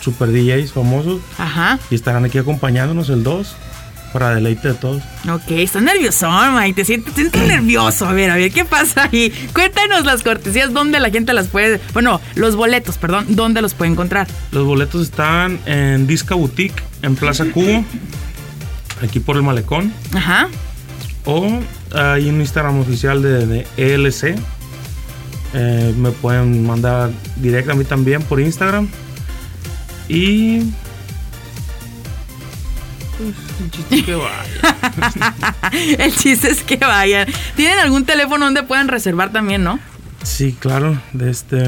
super 0.00 0.32
DJs 0.32 0.72
famosos 0.72 1.20
Ajá. 1.38 1.78
y 1.92 1.94
estarán 1.94 2.24
aquí 2.24 2.38
acompañándonos 2.38 3.08
el 3.10 3.22
2 3.22 3.54
para 4.12 4.34
deleite 4.34 4.66
de 4.68 4.74
todos. 4.74 5.00
Ok, 5.30 5.44
estás 5.50 5.82
nervioso, 5.82 6.28
Mike. 6.58 6.74
Te 6.74 6.84
sientes, 6.84 7.14
te 7.14 7.20
sientes 7.20 7.46
nervioso. 7.46 8.06
A 8.06 8.12
ver, 8.14 8.30
a 8.30 8.34
ver, 8.34 8.50
¿qué 8.50 8.64
pasa 8.64 9.08
ahí? 9.12 9.32
Cuéntanos 9.54 10.04
las 10.04 10.24
cortesías, 10.24 10.72
dónde 10.72 10.98
la 10.98 11.10
gente 11.10 11.32
las 11.34 11.46
puede. 11.46 11.80
Bueno, 11.92 12.20
los 12.34 12.56
boletos, 12.56 12.98
perdón, 12.98 13.26
dónde 13.28 13.62
los 13.62 13.74
puede 13.74 13.92
encontrar. 13.92 14.26
Los 14.50 14.66
boletos 14.66 15.02
están 15.02 15.60
en 15.66 16.08
Disca 16.08 16.34
Boutique, 16.34 16.82
en 17.02 17.14
Plaza 17.14 17.44
Cubo, 17.52 17.84
aquí 19.04 19.20
por 19.20 19.36
el 19.36 19.44
Malecón. 19.44 19.92
Ajá. 20.12 20.48
O 21.30 21.60
hay 21.94 22.30
un 22.30 22.40
Instagram 22.40 22.80
oficial 22.80 23.20
de, 23.20 23.46
de 23.46 23.66
ELC. 23.76 24.34
Eh, 25.52 25.94
me 25.94 26.10
pueden 26.10 26.66
mandar 26.66 27.10
directo 27.36 27.72
a 27.72 27.74
mí 27.74 27.84
también 27.84 28.22
por 28.22 28.40
Instagram. 28.40 28.88
Y. 30.08 30.60
Pues, 33.18 33.34
el 33.60 33.70
chiste 33.70 33.96
es 33.96 34.04
que 34.04 34.14
vaya. 34.14 34.44
El 35.98 36.16
chiste 36.16 36.50
es 36.50 36.62
que 36.62 36.76
vayan. 36.76 37.28
¿Tienen 37.56 37.78
algún 37.80 38.06
teléfono 38.06 38.46
donde 38.46 38.62
puedan 38.62 38.88
reservar 38.88 39.30
también, 39.30 39.62
no? 39.62 39.78
Sí, 40.22 40.56
claro. 40.58 40.98
De 41.12 41.30
este. 41.30 41.58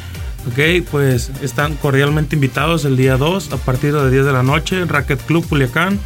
Ok, 0.49 0.59
pues 0.91 1.31
están 1.41 1.77
cordialmente 1.77 2.35
invitados 2.35 2.85
el 2.85 2.97
día 2.97 3.17
2 3.17 3.53
a 3.53 3.59
partir 3.59 3.95
de 3.95 4.11
10 4.11 4.25
de 4.25 4.33
la 4.33 4.43
noche, 4.43 4.85
Racket 4.87 5.23
Club 5.23 5.49
Culiacán. 5.49 6.01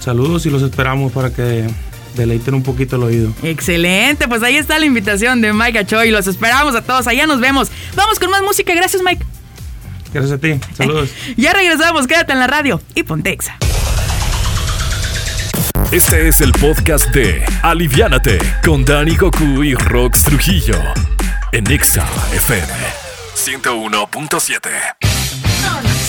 Saludos 0.00 0.44
y 0.44 0.50
los 0.50 0.60
esperamos 0.62 1.12
para 1.12 1.32
que 1.32 1.66
deleiten 2.14 2.54
un 2.54 2.62
poquito 2.62 2.96
el 2.96 3.02
oído. 3.02 3.32
Excelente, 3.42 4.28
pues 4.28 4.42
ahí 4.42 4.56
está 4.56 4.78
la 4.78 4.86
invitación 4.86 5.40
de 5.40 5.52
Mike 5.52 5.80
Achoy. 5.80 6.10
Los 6.10 6.26
esperamos 6.26 6.74
a 6.74 6.82
todos, 6.82 7.06
allá 7.06 7.26
nos 7.26 7.40
vemos. 7.40 7.70
Vamos 7.94 8.18
con 8.18 8.30
más 8.30 8.42
música, 8.42 8.74
gracias 8.74 9.02
Mike. 9.02 9.24
Gracias 10.12 10.32
a 10.32 10.38
ti, 10.38 10.58
saludos. 10.76 11.10
Ya 11.36 11.52
regresamos, 11.52 12.06
quédate 12.06 12.32
en 12.32 12.38
la 12.40 12.46
radio 12.46 12.80
y 12.94 13.02
Pontexa. 13.02 13.56
Este 15.92 16.28
es 16.28 16.40
el 16.40 16.52
podcast 16.52 17.08
de 17.08 17.44
Aliviánate 17.62 18.38
con 18.64 18.84
Dani 18.84 19.16
Goku 19.16 19.64
y 19.64 19.74
Rox 19.74 20.22
Trujillo 20.22 20.78
en 21.52 21.68
Exa 21.70 22.06
FM 22.32 22.72
101.7. 23.34 25.09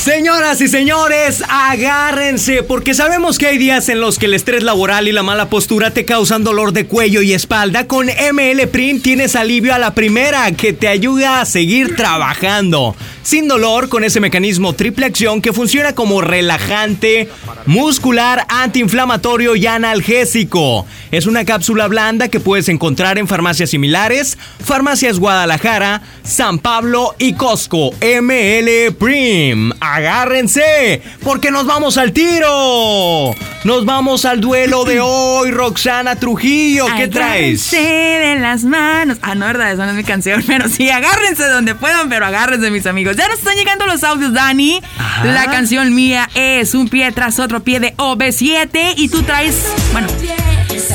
Señoras 0.04 0.60
y 0.62 0.68
señores, 0.68 1.44
agárrense, 1.48 2.64
porque 2.64 2.96
sabemos 2.96 3.38
que 3.38 3.46
hay 3.46 3.60
días 3.60 3.88
en 3.88 4.02
los 4.02 4.18
que 4.18 4.26
el 4.26 4.34
estrés 4.34 4.64
laboral 4.64 5.08
y 5.08 5.12
la 5.12 5.22
mala 5.22 5.48
postura 5.48 5.92
te 5.92 6.06
causan 6.06 6.44
dolor 6.44 6.74
de 6.74 6.88
cuello 6.88 7.22
y 7.22 7.34
espalda. 7.34 7.86
Con 7.86 8.08
ML 8.08 8.68
Print 8.72 9.04
tienes 9.04 9.36
alivio 9.36 9.76
a 9.76 9.78
la 9.78 9.94
primera 9.94 10.52
que 10.54 10.74
te 10.74 10.88
ayuda 10.88 11.40
a 11.40 11.46
seguir 11.46 11.96
trabajando. 11.96 12.96
Sin 13.24 13.48
dolor, 13.48 13.90
con 13.90 14.04
ese 14.04 14.20
mecanismo 14.20 14.74
triple 14.74 15.06
acción 15.06 15.42
que 15.42 15.54
funciona 15.54 15.94
como 15.94 16.22
relajante, 16.22 17.30
muscular, 17.66 18.46
antiinflamatorio 18.50 19.56
y 19.56 19.68
analgésico. 19.68 20.86
Es 21.12 21.28
una 21.28 21.46
cápsula 21.46 21.88
blanda 21.88 22.30
que 22.30 22.40
puedes 22.40 22.68
encontrar 22.70 23.18
en 23.18 23.28
farmacias 23.28 23.70
similares, 23.70 24.38
Farmacias 24.64 25.20
Guadalajara, 25.20 26.02
San 26.24 26.60
Pablo 26.60 27.16
y 27.20 27.34
Costco. 27.34 27.92
ML 28.02 28.94
Prim. 28.98 29.72
Agárrense, 29.80 31.02
porque 31.24 31.52
nos 31.52 31.66
vamos 31.66 31.98
al 31.98 32.14
tiro. 32.14 33.36
Nos 33.64 33.86
vamos 33.86 34.26
al 34.26 34.42
duelo 34.42 34.86
de 34.86 35.00
hoy, 35.04 35.52
Roxana 35.52 36.16
Trujillo. 36.16 36.86
¿Qué 36.98 37.08
traes? 37.08 37.72
Agárrense 37.74 38.28
de 38.28 38.40
las 38.40 38.64
manos. 38.64 39.18
Ah, 39.22 39.36
no, 39.36 39.46
verdad, 39.46 39.72
esa 39.72 39.86
no 39.86 39.92
es 39.92 39.98
mi 39.98 40.04
canción, 40.04 40.44
pero 40.48 40.68
sí, 40.70 40.90
agárrense 40.90 41.48
donde 41.48 41.76
puedan, 41.76 42.10
pero 42.10 42.26
agárrense, 42.26 42.72
mis 42.72 42.86
amigos. 42.86 43.11
Ya 43.16 43.28
nos 43.28 43.40
están 43.40 43.56
llegando 43.56 43.86
los 43.86 44.04
audios, 44.04 44.34
Dani. 44.34 44.82
Ajá. 44.98 45.26
La 45.26 45.46
canción 45.46 45.94
mía 45.94 46.30
es 46.36 46.74
un 46.74 46.88
pie 46.90 47.12
tras 47.12 47.40
otro 47.40 47.64
pie 47.64 47.80
de 47.80 47.96
OB7 47.98 48.94
y 48.98 49.10
tú 49.10 49.24
traes, 49.24 49.56
bueno, 49.92 50.08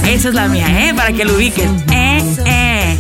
esa 0.05 0.29
es 0.29 0.35
la 0.35 0.49
mía, 0.49 0.67
¿eh? 0.89 0.95
Para 0.95 1.13
que 1.13 1.25
lo 1.25 1.35
ubiques. 1.35 1.69
Eh, 1.93 2.23
eh. 2.47 2.99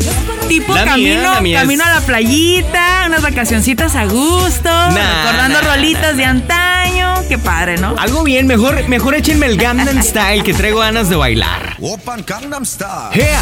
Tipo 0.49 0.75
La 0.75 0.85
camino, 0.85 1.23
la 1.35 1.40
mía 1.40 1.56
es- 1.58 1.62
camino 1.62 1.85
a 1.85 1.90
la 1.94 2.00
playita, 2.02 3.04
unas 3.06 3.20
vacacioncita 3.23 3.87
a 3.87 4.04
gusto, 4.06 4.70
recordando 4.90 5.61
nah, 5.62 5.75
rolitas 5.75 6.16
de 6.16 6.25
antaño. 6.25 7.14
Qué 7.28 7.37
padre, 7.38 7.78
¿no? 7.78 7.96
Algo 7.99 8.23
bien, 8.23 8.46
mejor, 8.46 8.88
mejor 8.88 9.16
échenme 9.16 9.46
el 9.46 9.56
Gangnam 9.56 10.00
Style 10.02 10.44
que 10.44 10.54
traigo 10.54 10.78
ganas 10.80 11.08
de 11.08 11.16
bailar. 11.16 11.76
Open 11.80 12.25
Gangnam 12.25 12.64
Style. 12.64 13.11
¡Ea! 13.14 13.40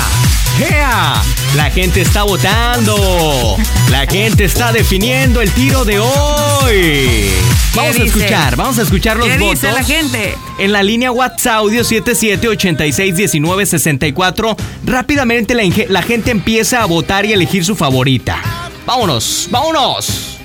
La 1.56 1.71
gente 1.71 2.00
está 2.00 2.25
votando. 2.25 3.56
La 3.90 4.06
gente 4.06 4.44
está 4.44 4.73
definiendo 4.73 5.40
el 5.40 5.52
tiro 5.52 5.85
de 5.85 6.00
hoy. 6.00 7.30
Vamos 7.75 7.97
a 7.97 8.02
escuchar, 8.02 8.56
vamos 8.56 8.76
a 8.78 8.83
escuchar 8.83 9.16
los 9.16 9.28
¿Qué 9.28 9.38
votos. 9.38 9.61
dice 9.61 9.71
la 9.73 9.85
gente? 9.85 10.37
En 10.59 10.73
la 10.73 10.83
línea 10.83 11.12
WhatsApp 11.12 11.54
audio 11.54 11.83
77861964, 11.83 14.56
rápidamente 14.85 15.54
la, 15.88 16.02
gente 16.02 16.30
empieza 16.30 16.83
a 16.83 16.87
votar 16.87 17.25
y 17.25 17.33
elegir 17.33 17.64
su 17.64 17.75
favorita. 17.76 18.38
Vámonos, 18.87 19.49
vámonos. 19.50 20.38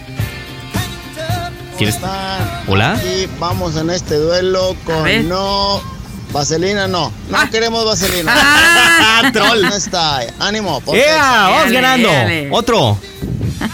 ¿Quieres? 1.77 1.95
están? 1.95 2.63
Hola. 2.67 2.93
Aquí 2.93 3.27
vamos 3.39 3.75
en 3.77 3.89
este 3.89 4.15
duelo 4.15 4.71
A 4.71 4.75
con 4.85 5.29
no. 5.29 5.98
Vaselina 6.31 6.87
no. 6.87 7.11
No 7.29 7.37
Ah. 7.37 7.47
queremos 7.49 7.83
vaselina. 7.85 8.31
Ah, 8.35 9.29
troll. 9.33 9.61
No 9.61 9.75
está. 9.75 10.19
Ánimo. 10.39 10.79
ponte 10.81 11.01
¡Ea! 11.01 11.47
Vamos 11.49 11.71
ganando. 11.71 12.07
dale. 12.09 12.49
Otro, 12.51 12.97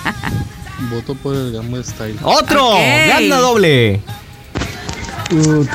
Voto 0.91 1.15
por 1.15 1.35
el 1.35 1.51
Gamma 1.51 1.83
Style. 1.83 2.17
otro. 2.23 2.69
Ok. 2.69 2.79
Gana 3.07 3.37
doble. 3.37 4.01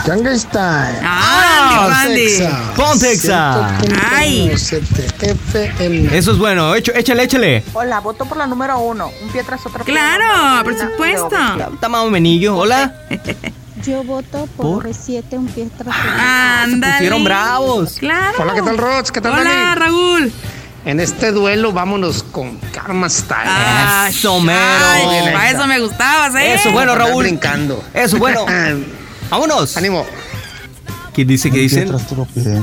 Gangnam 0.07 0.39
Style. 0.39 1.01
Ah, 1.03 1.89
Randy, 1.91 2.39
Randy. 2.39 2.75
Ponte 2.77 3.13
Exa. 3.13 3.79
Ay. 4.13 4.49
FM. 4.51 6.17
Eso 6.17 6.31
es 6.33 6.39
bueno. 6.39 6.75
Echo- 6.77 6.93
Échale, 6.95 7.25
échale. 7.25 7.65
Hola, 7.73 7.99
voto 8.01 8.25
por 8.27 8.39
la 8.39 8.47
número 8.47 8.79
uno. 8.79 9.11
Un 9.23 9.29
pie 9.31 9.43
tras 9.43 9.67
otro 9.67 9.85
pie. 9.85 9.93
Claro, 9.93 10.63
por 10.65 10.79
supuesto. 10.79 11.37
Está 11.75 11.89
menillo. 12.11 12.57
Hola. 12.57 12.95
Yo 13.85 14.05
voto 14.05 14.47
por, 14.57 14.83
¿Por? 14.85 14.95
7 14.95 15.39
un 15.39 15.47
pie 15.47 15.69
tras 15.77 15.95
Ándale. 16.65 16.93
pusieron 16.95 17.25
bravos. 17.25 17.97
Claro. 17.99 18.39
Hola, 18.41 18.55
¿qué 18.55 18.63
tal, 18.63 18.79
Rox? 18.79 19.11
¿Qué 19.13 19.21
tal, 19.21 19.33
Hola, 19.33 19.45
Dani? 19.45 19.81
Raúl. 19.81 20.33
En 20.85 20.99
este 21.01 21.31
duelo, 21.33 21.73
vámonos 21.73 22.23
con 22.23 22.57
Karma 22.73 23.09
Style. 23.09 23.43
Ah, 23.47 24.07
Eso, 24.11 24.41
mero. 24.41 24.59
ay, 24.61 25.33
para 25.33 25.51
eso 25.51 25.67
me 25.67 25.79
gustabas, 25.79 26.35
¿eh? 26.37 26.55
Eso, 26.55 26.73
bueno, 26.73 26.95
Raúl. 26.95 27.25
brincando. 27.25 27.83
Eso, 27.95 28.19
bueno. 28.19 28.47
Vámonos. 29.31 29.77
Ánimo. 29.77 30.07
¿Quién 31.13 31.29
dice 31.29 31.51
que 31.51 31.59
dicen? 31.59 31.91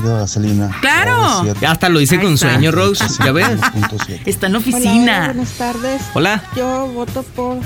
gasolina. 0.04 0.76
Claro. 0.80 1.44
Ya 1.60 1.70
hasta 1.72 1.88
lo 1.88 2.00
hice 2.00 2.16
Ahí 2.16 2.22
con 2.22 2.36
sueño, 2.38 2.72
Rose. 2.72 3.04
¿Ya 3.24 3.30
ves? 3.32 3.46
Está 4.24 4.46
en 4.46 4.52
la 4.54 4.58
Hola, 4.58 4.68
hola, 4.68 4.76
oficina. 4.78 5.24
buenas 5.26 5.50
tardes. 5.52 6.02
Hola. 6.14 6.42
Yo 6.56 6.86
voto 6.88 7.22
por 7.36 7.58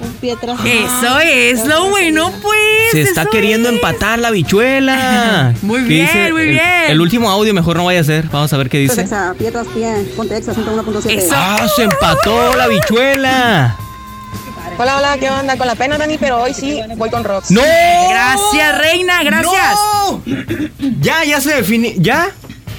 un 0.00 0.12
pie 0.14 0.36
tras 0.40 0.58
Eso 0.64 1.18
es 1.20 1.64
lo 1.66 1.88
bueno, 1.90 2.32
pues. 2.42 2.58
Se 2.92 3.02
está 3.02 3.22
eso 3.22 3.30
queriendo 3.30 3.68
es. 3.68 3.74
empatar 3.76 4.18
la 4.18 4.30
bichuela. 4.30 5.54
Muy 5.62 5.82
¿Qué 5.82 5.88
bien, 5.88 6.06
dice? 6.06 6.32
muy 6.32 6.42
El- 6.42 6.48
bien. 6.50 6.62
El, 6.88 7.00
último 7.00 7.30
audio 7.30 7.54
mejor 7.54 7.76
no 7.76 7.84
vaya 7.84 8.00
a 8.00 8.04
ser. 8.04 8.28
Vamos 8.28 8.52
a 8.52 8.56
ver 8.56 8.68
qué 8.68 8.78
dice. 8.78 9.06
pie 9.38 9.50
tras 9.50 9.66
pie. 9.68 10.12
Ponte 10.16 10.36
Exa 10.36 10.52
101.7. 10.54 11.10
Eso. 11.10 11.34
¡Ah, 11.34 11.66
se 11.74 11.82
empató 11.84 12.54
la 12.56 12.66
bichuela! 12.68 13.76
Hola, 14.76 14.96
hola, 14.98 15.16
¿qué 15.18 15.30
onda? 15.30 15.56
Con 15.56 15.68
la 15.68 15.76
pena, 15.76 15.96
Dani, 15.96 16.18
pero 16.18 16.42
hoy 16.42 16.52
sí 16.52 16.80
voy 16.96 17.08
con 17.08 17.22
Rox. 17.22 17.50
¡No! 17.52 17.62
Gracias, 17.62 18.78
reina, 18.78 19.22
gracias. 19.22 19.78
¡No! 20.08 20.20
Ya, 21.00 21.22
ya 21.24 21.40
se 21.40 21.54
define. 21.54 21.94
¿Ya? 21.98 22.30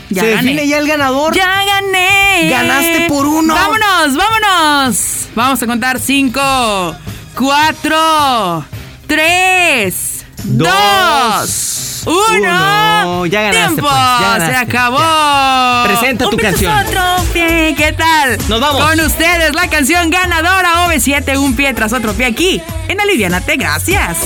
Ya 0.09 0.21
se 0.21 0.29
gané. 0.31 0.41
define 0.43 0.67
ya 0.67 0.77
el 0.77 0.87
ganador. 0.87 1.33
Ya 1.35 1.63
gané. 1.65 2.49
Ganaste 2.49 3.05
por 3.09 3.25
uno. 3.25 3.53
Vámonos, 3.53 4.15
vámonos. 4.15 4.97
Vamos 5.35 5.61
a 5.61 5.65
contar 5.67 5.99
cinco, 5.99 6.95
cuatro, 7.35 8.65
tres, 9.07 10.25
Dos, 10.43 10.67
dos, 10.67 12.03
uno. 12.05 12.35
uno. 12.37 13.25
Ya 13.25 13.41
ganaste, 13.41 13.65
Tiempo. 13.67 13.81
pues, 13.81 13.93
ya 13.93 14.29
ganaste, 14.29 14.51
Se 14.53 14.57
acabó. 14.57 14.97
ya. 14.99 15.83
Presenta 15.87 16.25
Un 16.25 16.31
tu 16.31 16.37
canción. 16.37 16.77
otro 16.85 17.01
pie. 17.33 17.73
¿Qué 17.75 17.91
tal? 17.93 18.37
Nos 18.47 18.61
vamos. 18.61 18.81
Con 18.85 18.99
ustedes 18.99 19.53
la 19.55 19.67
canción 19.69 20.09
ganadora 20.11 20.85
OV7, 20.87 21.37
un 21.37 21.55
pie 21.55 21.73
tras 21.73 21.93
otro 21.93 22.13
pie 22.13 22.27
aquí 22.27 22.61
en 22.87 23.01
Alivianate. 23.01 23.57
Gracias. 23.57 24.17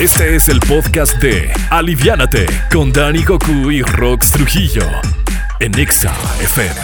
Este 0.00 0.34
es 0.34 0.48
el 0.48 0.60
podcast 0.60 1.18
de 1.18 1.52
Aliviánate 1.68 2.46
con 2.72 2.90
Dani 2.90 3.22
Goku 3.22 3.70
y 3.70 3.82
Rox 3.82 4.30
Trujillo 4.30 4.80
en 5.58 5.78
Exa 5.78 6.14
FM 6.40 6.80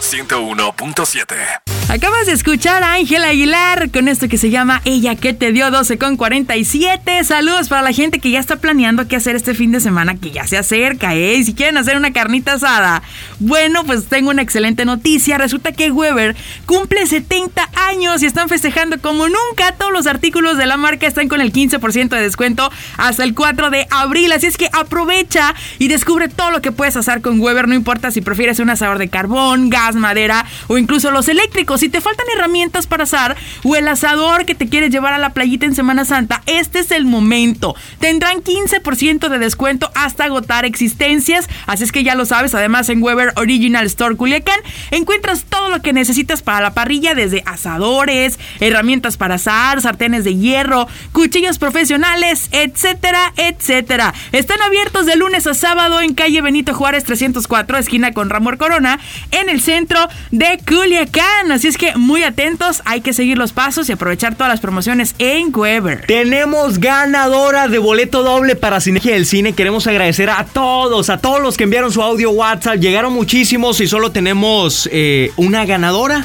101.7. 0.00 1.77
Acabas 1.88 2.26
de 2.26 2.32
escuchar 2.32 2.82
a 2.82 2.92
Ángel 2.92 3.24
Aguilar 3.24 3.90
con 3.90 4.08
esto 4.08 4.28
que 4.28 4.36
se 4.36 4.50
llama 4.50 4.82
Ella 4.84 5.16
que 5.16 5.32
te 5.32 5.52
dio 5.52 5.70
12 5.70 5.96
con 5.96 6.18
47. 6.18 7.24
Saludos 7.24 7.70
para 7.70 7.80
la 7.80 7.92
gente 7.92 8.18
que 8.18 8.30
ya 8.30 8.40
está 8.40 8.56
planeando 8.56 9.08
qué 9.08 9.16
hacer 9.16 9.36
este 9.36 9.54
fin 9.54 9.72
de 9.72 9.80
semana 9.80 10.14
que 10.14 10.30
ya 10.30 10.46
se 10.46 10.58
acerca, 10.58 11.14
¿eh? 11.14 11.36
Y 11.36 11.44
si 11.44 11.54
quieren 11.54 11.78
hacer 11.78 11.96
una 11.96 12.12
carnita 12.12 12.52
asada. 12.52 13.02
Bueno, 13.38 13.84
pues 13.84 14.04
tengo 14.04 14.28
una 14.28 14.42
excelente 14.42 14.84
noticia. 14.84 15.38
Resulta 15.38 15.72
que 15.72 15.90
Weber 15.90 16.36
cumple 16.66 17.06
70 17.06 17.70
años 17.88 18.22
y 18.22 18.26
están 18.26 18.50
festejando 18.50 19.00
como 19.00 19.26
nunca. 19.26 19.72
Todos 19.78 19.90
los 19.90 20.06
artículos 20.06 20.58
de 20.58 20.66
la 20.66 20.76
marca 20.76 21.06
están 21.06 21.28
con 21.28 21.40
el 21.40 21.54
15% 21.54 22.10
de 22.10 22.20
descuento 22.20 22.70
hasta 22.98 23.24
el 23.24 23.34
4 23.34 23.70
de 23.70 23.86
abril. 23.88 24.30
Así 24.32 24.46
es 24.46 24.58
que 24.58 24.68
aprovecha 24.74 25.54
y 25.78 25.88
descubre 25.88 26.28
todo 26.28 26.50
lo 26.50 26.60
que 26.60 26.70
puedes 26.70 26.98
hacer 26.98 27.22
con 27.22 27.40
Weber. 27.40 27.66
No 27.66 27.74
importa 27.74 28.10
si 28.10 28.20
prefieres 28.20 28.58
un 28.58 28.68
asador 28.68 28.98
de 28.98 29.08
carbón, 29.08 29.70
gas, 29.70 29.94
madera 29.94 30.44
o 30.66 30.76
incluso 30.76 31.10
los 31.10 31.28
eléctricos. 31.28 31.77
Si 31.78 31.88
te 31.88 32.00
faltan 32.00 32.26
herramientas 32.34 32.86
para 32.86 33.04
asar 33.04 33.36
o 33.64 33.76
el 33.76 33.86
asador 33.88 34.44
que 34.44 34.54
te 34.54 34.68
quieres 34.68 34.90
llevar 34.90 35.14
a 35.14 35.18
la 35.18 35.32
playita 35.32 35.64
en 35.64 35.74
Semana 35.74 36.04
Santa, 36.04 36.42
este 36.46 36.80
es 36.80 36.90
el 36.90 37.04
momento. 37.04 37.76
Tendrán 38.00 38.42
15% 38.42 39.28
de 39.28 39.38
descuento 39.38 39.90
hasta 39.94 40.24
agotar 40.24 40.64
existencias. 40.64 41.48
Así 41.66 41.84
es 41.84 41.92
que 41.92 42.02
ya 42.02 42.14
lo 42.14 42.26
sabes. 42.26 42.54
Además, 42.54 42.88
en 42.88 43.02
Weber 43.02 43.32
Original 43.36 43.86
Store 43.86 44.16
Culiacán 44.16 44.58
encuentras 44.90 45.44
todo 45.44 45.68
lo 45.68 45.80
que 45.80 45.92
necesitas 45.92 46.42
para 46.42 46.60
la 46.60 46.74
parrilla, 46.74 47.14
desde 47.14 47.42
asadores, 47.46 48.38
herramientas 48.60 49.16
para 49.16 49.36
asar, 49.36 49.80
sartenes 49.80 50.24
de 50.24 50.36
hierro, 50.36 50.88
cuchillos 51.12 51.58
profesionales, 51.58 52.48
etcétera, 52.50 53.32
etcétera. 53.36 54.14
Están 54.32 54.60
abiertos 54.62 55.06
de 55.06 55.16
lunes 55.16 55.46
a 55.46 55.54
sábado 55.54 56.00
en 56.00 56.14
calle 56.14 56.42
Benito 56.42 56.74
Juárez 56.74 57.04
304, 57.04 57.78
esquina 57.78 58.12
con 58.12 58.30
Ramón 58.30 58.56
Corona, 58.56 58.98
en 59.30 59.48
el 59.48 59.60
centro 59.60 60.08
de 60.30 60.58
Culiacán. 60.66 61.52
Así 61.52 61.67
es 61.68 61.76
que 61.76 61.94
muy 61.96 62.22
atentos, 62.22 62.82
hay 62.84 63.00
que 63.00 63.12
seguir 63.12 63.38
los 63.38 63.52
pasos 63.52 63.88
y 63.88 63.92
aprovechar 63.92 64.34
todas 64.34 64.50
las 64.50 64.60
promociones 64.60 65.14
en 65.18 65.54
Weber. 65.54 66.04
Tenemos 66.06 66.78
ganadora 66.78 67.68
de 67.68 67.78
boleto 67.78 68.22
doble 68.22 68.56
para 68.56 68.80
Sinergia 68.80 69.12
del 69.12 69.26
Cine. 69.26 69.52
Queremos 69.52 69.86
agradecer 69.86 70.30
a 70.30 70.44
todos, 70.44 71.10
a 71.10 71.18
todos 71.18 71.40
los 71.42 71.56
que 71.56 71.64
enviaron 71.64 71.92
su 71.92 72.02
audio 72.02 72.30
WhatsApp. 72.30 72.76
Llegaron 72.76 73.12
muchísimos 73.12 73.80
y 73.80 73.86
solo 73.86 74.10
tenemos 74.10 74.88
eh, 74.92 75.30
una 75.36 75.66
ganadora. 75.66 76.24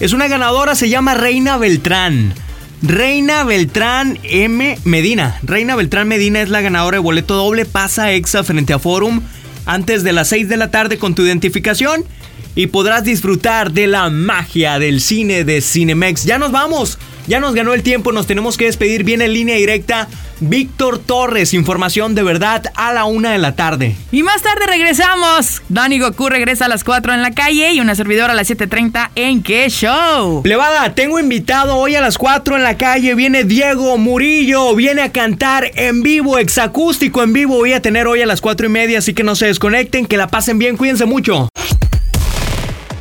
Es 0.00 0.12
una 0.12 0.28
ganadora, 0.28 0.74
se 0.74 0.88
llama 0.88 1.14
Reina 1.14 1.56
Beltrán. 1.58 2.32
Reina 2.80 3.44
Beltrán 3.44 4.18
M. 4.22 4.78
Medina. 4.84 5.38
Reina 5.42 5.74
Beltrán 5.74 6.06
Medina 6.06 6.40
es 6.40 6.50
la 6.50 6.60
ganadora 6.60 6.96
de 6.96 7.02
boleto 7.02 7.34
doble. 7.34 7.64
Pasa 7.64 8.12
Exa 8.12 8.44
frente 8.44 8.72
a 8.72 8.78
Forum 8.78 9.22
antes 9.66 10.04
de 10.04 10.12
las 10.12 10.28
6 10.28 10.48
de 10.48 10.56
la 10.56 10.70
tarde 10.70 10.98
con 10.98 11.14
tu 11.14 11.22
identificación 11.22 12.04
y 12.54 12.68
podrás 12.68 13.04
disfrutar 13.04 13.72
de 13.72 13.86
la 13.86 14.10
magia 14.10 14.78
del 14.78 15.00
cine 15.00 15.44
de 15.44 15.60
Cinemex. 15.60 16.24
Ya 16.24 16.38
nos 16.38 16.52
vamos, 16.52 16.98
ya 17.26 17.40
nos 17.40 17.54
ganó 17.54 17.74
el 17.74 17.82
tiempo, 17.82 18.12
nos 18.12 18.26
tenemos 18.26 18.56
que 18.56 18.66
despedir. 18.66 19.04
Viene 19.04 19.24
en 19.26 19.32
línea 19.32 19.56
directa 19.56 20.08
Víctor 20.40 20.98
Torres, 20.98 21.54
información 21.54 22.14
de 22.14 22.22
verdad 22.22 22.64
a 22.74 22.92
la 22.92 23.04
una 23.04 23.32
de 23.32 23.38
la 23.38 23.56
tarde. 23.56 23.96
Y 24.12 24.22
más 24.22 24.42
tarde 24.42 24.66
regresamos. 24.66 25.62
Dani 25.68 25.98
Goku 25.98 26.28
regresa 26.28 26.66
a 26.66 26.68
las 26.68 26.84
4 26.84 27.14
en 27.14 27.22
la 27.22 27.32
calle 27.32 27.72
y 27.72 27.80
una 27.80 27.94
servidora 27.94 28.32
a 28.32 28.36
las 28.36 28.50
7.30 28.50 29.10
en 29.14 29.42
qué 29.42 29.68
show. 29.68 30.42
Plebada, 30.42 30.94
tengo 30.94 31.18
invitado 31.18 31.76
hoy 31.76 31.94
a 31.94 32.00
las 32.00 32.18
4 32.18 32.56
en 32.56 32.62
la 32.62 32.76
calle. 32.76 33.14
Viene 33.14 33.44
Diego 33.44 33.96
Murillo, 33.96 34.74
viene 34.74 35.02
a 35.02 35.12
cantar 35.12 35.70
en 35.74 36.02
vivo, 36.02 36.38
exacústico 36.38 37.22
en 37.22 37.32
vivo. 37.32 37.56
Voy 37.56 37.72
a 37.72 37.82
tener 37.82 38.06
hoy 38.06 38.22
a 38.22 38.26
las 38.26 38.40
4 38.40 38.66
y 38.66 38.70
media, 38.70 38.98
así 38.98 39.14
que 39.14 39.24
no 39.24 39.34
se 39.34 39.46
desconecten, 39.46 40.06
que 40.06 40.16
la 40.16 40.28
pasen 40.28 40.58
bien, 40.58 40.76
cuídense 40.76 41.04
mucho. 41.04 41.48